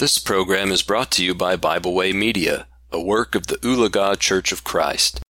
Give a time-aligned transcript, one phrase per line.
[0.00, 4.18] This program is brought to you by Bible Way Media, a work of the Ulaga
[4.18, 5.20] Church of Christ.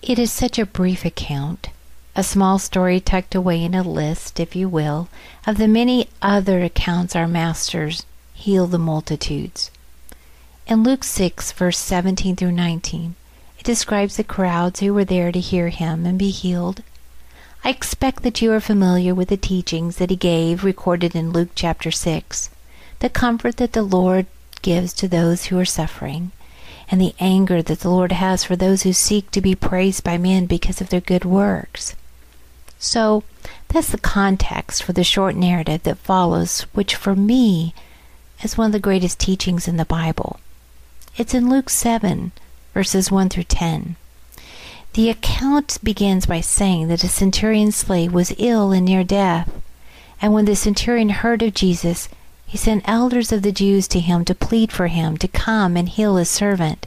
[0.00, 1.70] It is such a brief account,
[2.14, 5.08] a small story tucked away in a list, if you will,
[5.44, 9.72] of the many other accounts our masters heal the multitudes.
[10.68, 13.16] In Luke 6, verse 17 through 19,
[13.58, 16.84] it describes the crowds who were there to hear him and be healed.
[17.64, 21.50] I expect that you are familiar with the teachings that he gave recorded in Luke
[21.56, 22.50] chapter 6,
[23.02, 24.26] the comfort that the Lord
[24.62, 26.30] gives to those who are suffering,
[26.88, 30.16] and the anger that the Lord has for those who seek to be praised by
[30.16, 31.96] men because of their good works.
[32.78, 33.24] So,
[33.66, 37.74] that's the context for the short narrative that follows, which for me
[38.40, 40.38] is one of the greatest teachings in the Bible.
[41.16, 42.30] It's in Luke 7,
[42.72, 43.96] verses 1 through 10.
[44.92, 49.50] The account begins by saying that a centurion's slave was ill and near death,
[50.20, 52.08] and when the centurion heard of Jesus,
[52.52, 55.88] he sent elders of the Jews to him to plead for him to come and
[55.88, 56.86] heal his servant.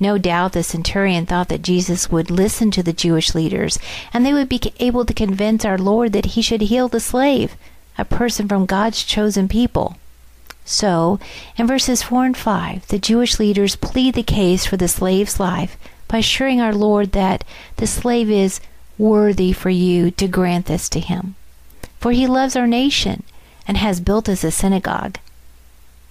[0.00, 3.78] No doubt the centurion thought that Jesus would listen to the Jewish leaders,
[4.12, 7.54] and they would be able to convince our Lord that he should heal the slave,
[7.96, 9.98] a person from God's chosen people.
[10.64, 11.20] So,
[11.56, 15.76] in verses 4 and 5, the Jewish leaders plead the case for the slave's life
[16.08, 17.44] by assuring our Lord that
[17.76, 18.60] the slave is
[18.98, 21.36] worthy for you to grant this to him.
[22.00, 23.22] For he loves our nation
[23.68, 25.18] and has built us a synagogue.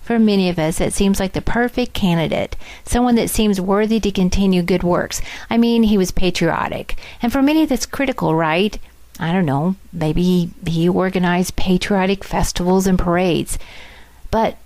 [0.04, 2.56] For many of us, it seems like the perfect candidate,
[2.86, 5.22] someone that seems worthy to continue good works.
[5.50, 6.96] I mean, he was patriotic.
[7.22, 8.80] And for many, that's critical, right?
[9.20, 13.58] I don't know, maybe he organized patriotic festivals and parades.
[14.32, 14.58] But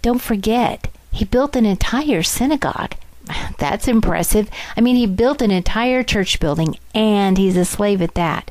[0.00, 2.94] don't forget, he built an entire synagogue.
[3.58, 4.48] That's impressive.
[4.76, 8.50] I mean, he built an entire church building, and he's a slave at that.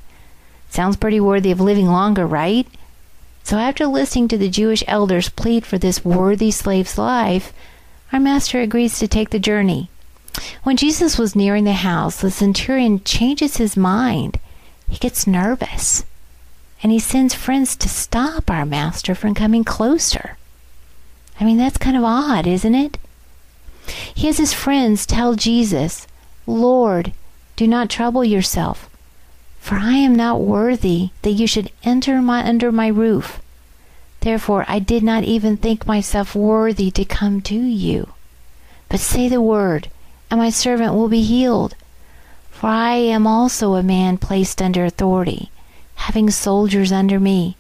[0.70, 2.68] Sounds pretty worthy of living longer, right?
[3.46, 7.54] So, after listening to the Jewish elders plead for this worthy slave's life,
[8.12, 9.92] our master agrees to take the journey.
[10.64, 14.40] When Jesus was nearing the house, the centurion changes his mind.
[14.90, 16.06] He gets nervous,
[16.81, 20.38] and he sends friends to stop our master from coming closer.
[21.40, 22.98] I mean, that's kind of odd, isn't it?
[24.16, 26.08] He has his friends tell Jesus,
[26.48, 27.14] Lord,
[27.56, 28.90] do not trouble yourself,
[29.59, 33.40] for I am not worthy that you should enter my, under my roof.
[34.25, 38.09] Therefore I did not even think myself worthy to come to you.
[38.90, 39.91] But say the word,
[40.31, 41.75] and my servant will be healed.
[42.50, 45.52] For I am also a man placed under authority,
[45.94, 47.56] having soldiers under me.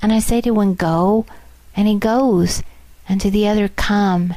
[0.00, 1.26] And I say to one, Go,
[1.74, 2.62] and he goes,
[3.08, 4.34] and to the other, Come,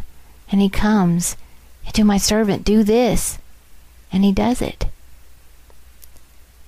[0.51, 1.37] and he comes,
[1.85, 3.37] and to my servant, Do this,
[4.11, 4.87] and he does it.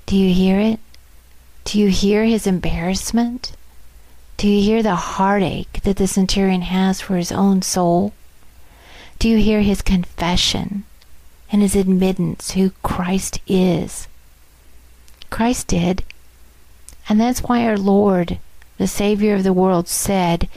[0.05, 0.79] Do you hear it?
[1.65, 3.53] Do you hear his embarrassment?
[4.37, 8.13] Do you hear the heartache that the centurion has for his own soul?
[9.19, 10.83] Do you hear his confession
[11.51, 14.07] and his admittance who Christ is?
[15.29, 16.03] Christ did.
[17.07, 18.39] And that's why our Lord,
[18.77, 20.49] the Savior of the world, said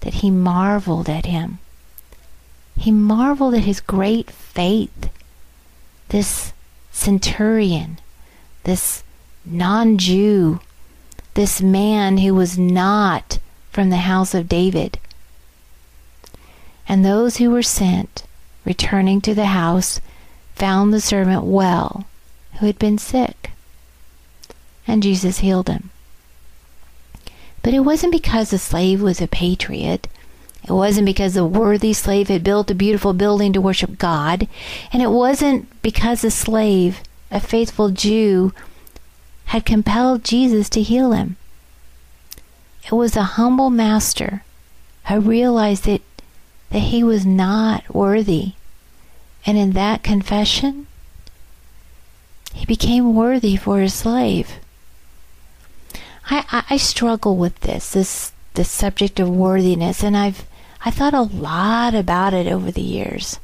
[0.00, 1.58] that he marveled at him.
[2.76, 5.10] He marveled at his great faith.
[6.08, 6.52] This
[6.90, 7.98] centurion,
[8.64, 9.02] this
[9.44, 10.60] non Jew,
[11.34, 13.38] this man who was not
[13.70, 14.98] from the house of David.
[16.88, 18.24] And those who were sent,
[18.64, 20.00] returning to the house,
[20.56, 22.06] found the servant well,
[22.58, 23.52] who had been sick.
[24.86, 25.90] And Jesus healed him.
[27.62, 30.08] But it wasn't because the slave was a patriot.
[30.64, 34.48] It wasn't because the worthy slave had built a beautiful building to worship God.
[34.92, 38.52] And it wasn't because the slave, a faithful Jew,
[39.50, 41.36] had compelled Jesus to heal him.
[42.84, 44.44] It was a humble master
[45.08, 46.02] who realized that,
[46.70, 48.52] that he was not worthy.
[49.44, 50.86] And in that confession,
[52.54, 54.52] he became worthy for his slave.
[56.30, 60.46] I, I, I struggle with this, this this subject of worthiness, and I've
[60.84, 63.40] I thought a lot about it over the years.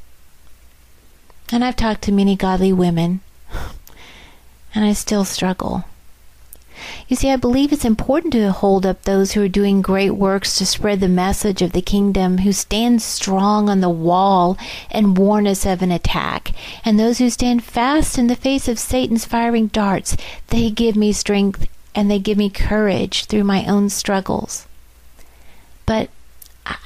[1.51, 3.21] And I've talked to many godly women,
[4.73, 5.85] and I still struggle.
[7.07, 10.57] You see, I believe it's important to hold up those who are doing great works
[10.57, 14.57] to spread the message of the kingdom, who stand strong on the wall
[14.91, 16.51] and warn us of an attack.
[16.83, 21.13] And those who stand fast in the face of Satan's firing darts, they give me
[21.13, 24.67] strength and they give me courage through my own struggles.
[25.85, 26.09] But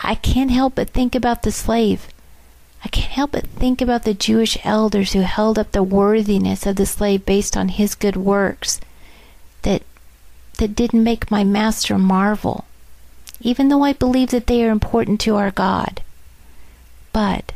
[0.04, 2.08] I can't help but think about the slave.
[2.86, 6.76] I can't help but think about the Jewish elders who held up the worthiness of
[6.76, 8.80] the slave based on his good works
[9.64, 9.84] that
[10.58, 12.66] that didn't make my master marvel.
[13.42, 16.02] even though I believe that they are important to our God.
[17.12, 17.52] But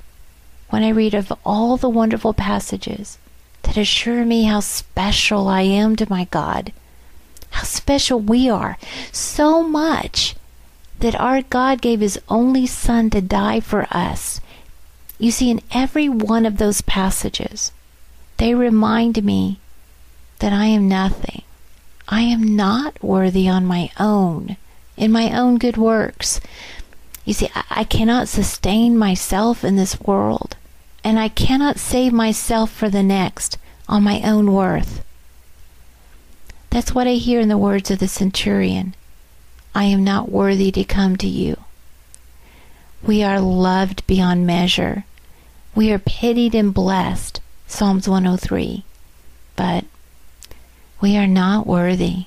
[0.69, 3.17] when I read of all the wonderful passages
[3.63, 6.73] that assure me how special I am to my God,
[7.51, 8.77] how special we are,
[9.11, 10.35] so much
[10.99, 14.41] that our God gave His only Son to die for us.
[15.19, 17.71] You see, in every one of those passages,
[18.37, 19.59] they remind me
[20.39, 21.43] that I am nothing.
[22.07, 24.57] I am not worthy on my own,
[24.95, 26.39] in my own good works.
[27.25, 30.55] You see, I cannot sustain myself in this world,
[31.03, 33.57] and I cannot save myself for the next
[33.87, 35.03] on my own worth.
[36.69, 38.95] That's what I hear in the words of the centurion.
[39.73, 41.57] I am not worthy to come to you.
[43.01, 45.05] We are loved beyond measure.
[45.73, 47.41] We are pitied and blessed.
[47.67, 48.83] Psalms 103.
[49.55, 49.85] But
[51.05, 52.25] we are not worthy.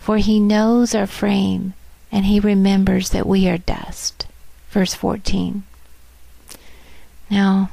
[0.00, 1.72] For he knows our frame
[2.12, 4.26] and he remembers that we are dust.
[4.68, 5.62] Verse 14.
[7.30, 7.70] Now,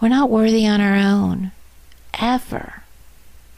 [0.00, 1.52] we're not worthy on our own,
[2.18, 2.84] ever.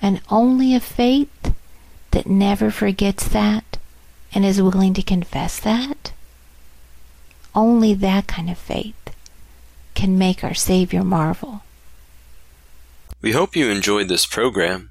[0.02, 1.54] And only a faith
[2.10, 3.78] that never forgets that
[4.34, 6.10] and is willing to confess that,
[7.54, 9.14] only that kind of faith
[9.94, 11.62] can make our Savior marvel.
[13.22, 14.90] We hope you enjoyed this program.